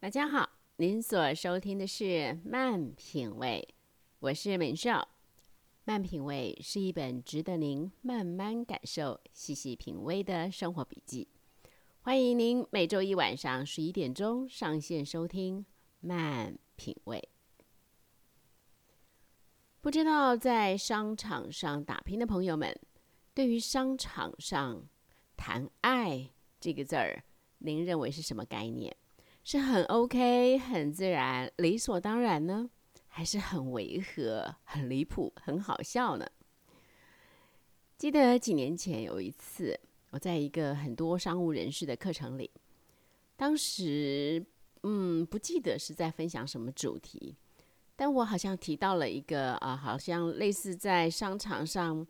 [0.00, 2.04] 大家好，您所收听的是
[2.44, 3.68] 《慢品味》，
[4.20, 5.00] 我是美少。
[5.82, 11.26] 《慢品味》是一本值得您慢慢感受、细细品味的生活笔记。
[12.02, 15.62] 欢迎您每周一晚上十一点钟上线收听
[15.98, 17.28] 《慢品味》。
[19.80, 22.72] 不知道在商场上打拼的朋友们，
[23.34, 24.88] 对于商场上
[25.36, 26.30] 谈爱
[26.60, 27.24] 这个字儿，
[27.58, 28.96] 您认为是什么概念？
[29.50, 32.68] 是很 OK、很自然、理所当然呢，
[33.06, 36.28] 还是很违和、很离谱、很好笑呢？
[37.96, 39.80] 记得几年前有一次，
[40.10, 42.50] 我在一个很多商务人士的课程里，
[43.38, 44.44] 当时
[44.82, 47.34] 嗯不记得是在分享什么主题，
[47.96, 52.06] 但我好像提到了一个啊，好像类似在商场上，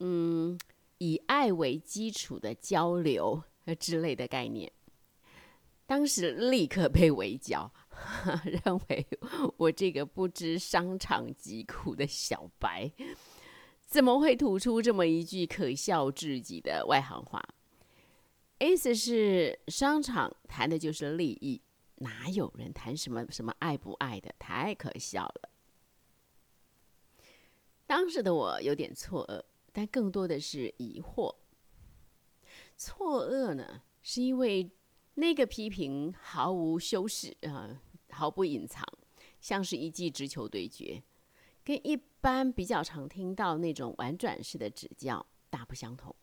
[0.00, 0.58] 嗯，
[0.98, 4.72] 以爱为基础的交流呃之类的概念。
[5.86, 7.70] 当时立刻被围剿，
[8.42, 9.06] 认为
[9.58, 12.90] 我这个不知商场疾苦的小白，
[13.86, 17.42] 怎么会吐出这么一句可笑至极的外行话？
[18.60, 21.60] 意思是商场谈的就是利益，
[21.96, 24.34] 哪有人谈什么什么爱不爱的？
[24.38, 25.50] 太可笑了。
[27.86, 31.34] 当时的我有点错愕，但更多的是疑惑。
[32.74, 34.70] 错愕呢，是因为。
[35.14, 38.84] 那个批评毫无修饰啊，毫不隐藏，
[39.40, 41.02] 像是一记直球对决，
[41.62, 46.14] 跟一般比较常听到那种婉转式的指教大不相同。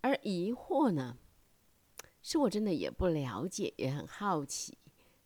[0.00, 1.16] 而疑惑呢，
[2.22, 4.78] 是我真的也不了解，也很好奇，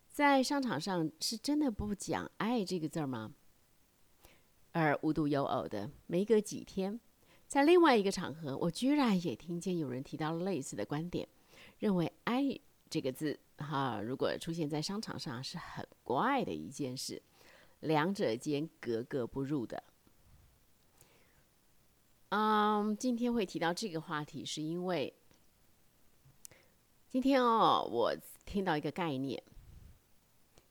[0.09, 3.35] 在商场上是真的不讲“爱”这个字儿吗？
[4.73, 7.01] 而无独有偶的，没隔几天，
[7.47, 11.29] 在另外一个场合，我居然也听见有人提到了类似的观点。
[11.79, 12.43] 认为“爱”
[12.89, 17.21] 这个字，哈，如果出现在商场上是很怪的一件事，
[17.81, 19.83] 两者间格格不入的。
[22.29, 25.13] 嗯，今天会提到这个话题，是因为
[27.09, 29.43] 今天哦，我听到一个概念，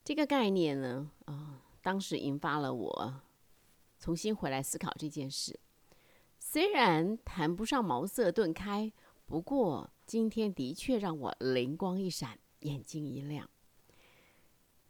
[0.03, 3.21] 这个概念呢，啊，当时引发了我
[3.99, 5.59] 重新回来思考这件事，
[6.39, 8.91] 虽然谈不上茅塞顿开，
[9.25, 9.91] 不过。
[10.05, 13.49] 今天的确让我灵光一闪，眼睛一亮。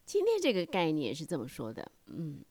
[0.06, 2.44] 今天这个概念是这么说的，嗯，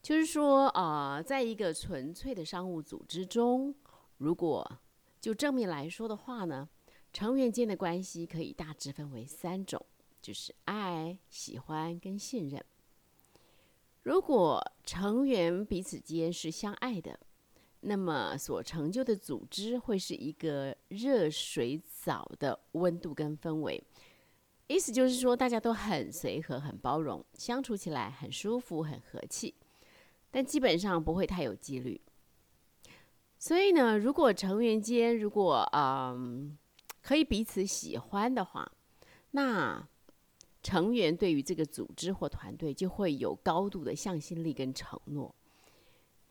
[0.00, 3.74] 就是说，啊，在一个纯粹的商务组织中，
[4.18, 4.78] 如果
[5.20, 6.68] 就正面来说的话呢，
[7.12, 9.84] 成员间的关系可以大致分为三种，
[10.22, 12.64] 就是爱、喜欢跟信任。
[14.02, 17.18] 如果成员彼此间是相爱的。
[17.80, 23.82] 那么所成就的组织会是一个热水澡的温度跟氛围，
[24.66, 29.54] 意思就是说大家都很随和、很包容，相处起来很舒服、很和气，
[30.30, 32.00] 但基本上不会太有纪律。
[33.38, 36.56] 所以呢，如果成员间如果嗯
[37.02, 38.72] 可以彼此喜欢的话，
[39.30, 39.86] 那
[40.62, 45.32] 成员对于这个组织或团队就会有高度的向心力跟承诺。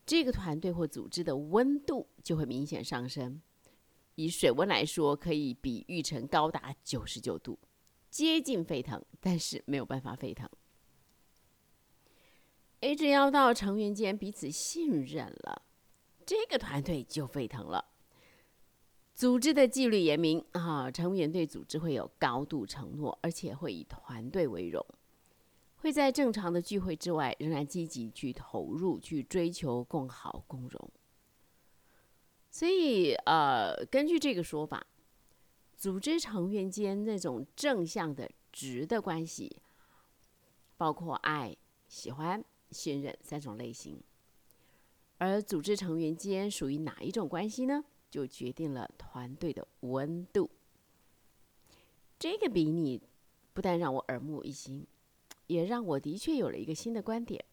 [0.05, 3.41] 这个团队或组织的温度就会明显上升。
[4.15, 7.59] 以水温来说，可以比喻成高达九十九度，
[8.09, 10.49] 接近沸腾，但是没有办法沸腾。
[12.81, 15.63] 一直要到成员间彼此信任了，
[16.25, 17.83] 这个团队就沸腾了。
[19.15, 24.85] 组织的纪律严明啊，成员对组织会有高度承诺，而且会以团队为荣。
[25.85, 30.89] 会在正常的聚会之外，仍然积极去投入，去追求共好共荣。
[32.49, 34.83] 所以，呃，根据这个说法，
[35.77, 39.61] 组织成员间那种正向的直的关系，
[40.75, 41.55] 包括爱、
[41.87, 44.01] 喜欢、信任三种类型。
[45.19, 47.85] 而组织成员间属于哪一种关系呢？
[48.09, 50.49] 就决定了团队的温度。
[52.17, 52.99] 这个比拟
[53.53, 54.87] 不但让我耳目一新。
[55.47, 57.43] 也让我的确有了一个新的观点。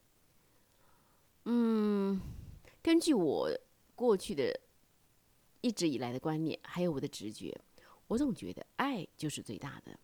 [1.45, 2.21] 嗯，
[2.83, 3.51] 根据我
[3.95, 4.59] 过去的
[5.61, 7.57] 一直以来的观念，还有我的直觉，
[8.09, 9.99] 我总觉得爱就是最大的。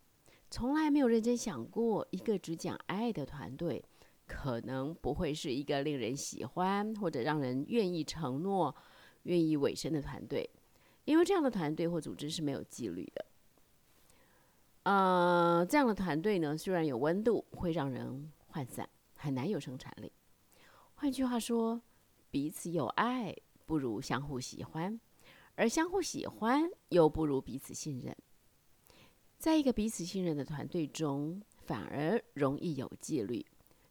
[0.51, 3.85] 从来没有认真想过，一个只讲爱的团队，
[4.27, 8.75] 可能不会是一个令人喜欢或者让人愿意承诺、
[9.25, 10.49] 愿意委身的团队，
[11.05, 13.25] 因为这样的团队或组织是没有纪律的。
[14.85, 20.13] 嗯，这样的团队呢，虽然有温度，会让人涣散，很难有生产力。
[20.95, 21.81] 换句话说，
[22.31, 23.35] 彼此有爱
[23.65, 25.01] 不如相互喜欢，
[25.55, 28.17] 而相互喜欢又不如彼此信任。
[29.39, 33.47] 在一个彼此信任的团队中，反而容易有纪律，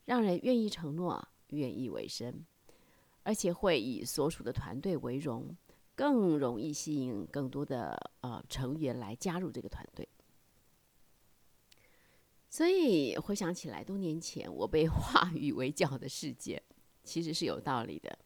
[0.06, 2.46] 让人愿意承诺、愿意委身，
[3.24, 5.56] 而且会以所属的团队为荣，
[5.96, 10.08] 更容易吸引更多的呃成员来加入这个团队。
[12.50, 16.62] 所以回想起来，多年前我被 话语围剿的事件，
[17.04, 18.18] 其实是有道理的。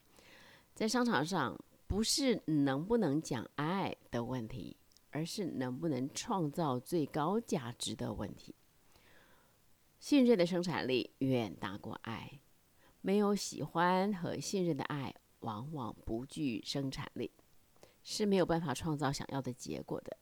[0.74, 4.76] 在商场上，不是能不能讲爱的问题，
[5.10, 8.54] 而是能不能创造最高价值的问题。
[9.98, 12.40] 信任的生产力远大过爱，
[13.02, 17.30] 没有喜欢和信任的爱，往往不具生产力，
[18.02, 20.16] 是没有办法创造想要的结果的。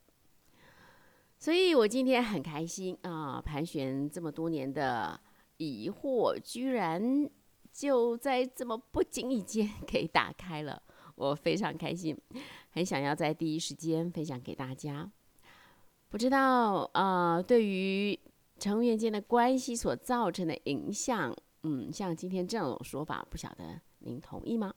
[1.40, 3.40] 所以我今天很开心啊！
[3.40, 5.18] 盘旋这么多年的
[5.56, 7.26] 疑惑，居然
[7.72, 10.82] 就在这么不经意间 给打开了，
[11.14, 12.14] 我非常开心，
[12.72, 15.10] 很想要在第一时间分享给大家。
[16.10, 18.20] 不知道啊，对于
[18.58, 24.74] 成员间的关系所造成的影响，嗯，像今天这种说法，不晓得您同意吗？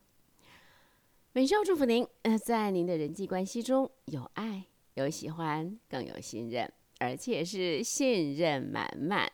[1.33, 4.67] 美少祝福您，呃，在您的人际关系中有爱。
[4.95, 9.31] 有喜欢，更有信任，而且是信任满满。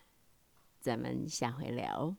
[0.80, 2.16] 咱们下回聊。